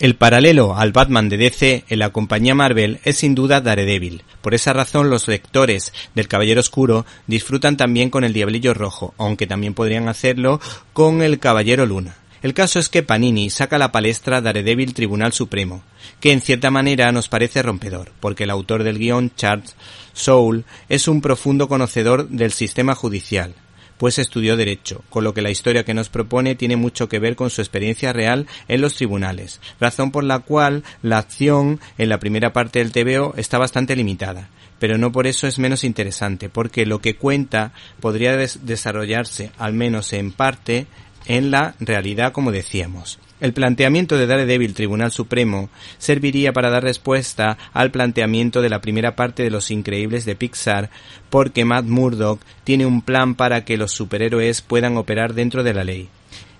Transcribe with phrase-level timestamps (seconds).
[0.00, 4.24] El paralelo al Batman de DC en la compañía Marvel es sin duda Daredevil.
[4.42, 9.46] Por esa razón los lectores del Caballero Oscuro disfrutan también con el Diablillo Rojo, aunque
[9.46, 10.60] también podrían hacerlo
[10.92, 12.16] con el Caballero Luna.
[12.42, 15.84] El caso es que Panini saca la palestra Daredevil Tribunal Supremo,
[16.18, 19.76] que en cierta manera nos parece rompedor, porque el autor del guion, Charles
[20.12, 23.54] Soule, es un profundo conocedor del sistema judicial,
[23.98, 27.36] pues estudió Derecho, con lo que la historia que nos propone tiene mucho que ver
[27.36, 32.18] con su experiencia real en los tribunales, razón por la cual la acción en la
[32.18, 36.86] primera parte del TVO está bastante limitada, pero no por eso es menos interesante, porque
[36.86, 40.86] lo que cuenta podría desarrollarse, al menos en parte,
[41.26, 43.18] en la realidad como decíamos.
[43.44, 49.16] El planteamiento de Daredevil Tribunal Supremo serviría para dar respuesta al planteamiento de la primera
[49.16, 50.88] parte de Los Increíbles de Pixar,
[51.28, 55.84] porque Matt Murdock tiene un plan para que los superhéroes puedan operar dentro de la
[55.84, 56.08] ley.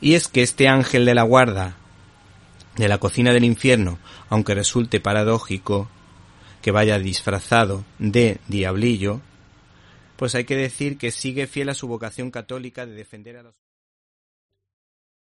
[0.00, 1.76] Y es que este ángel de la guarda
[2.74, 5.88] de la cocina del infierno, aunque resulte paradójico
[6.62, 9.20] que vaya disfrazado de diablillo,
[10.16, 13.54] pues hay que decir que sigue fiel a su vocación católica de defender a los